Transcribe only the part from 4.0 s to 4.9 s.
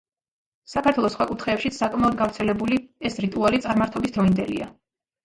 დროინდელია.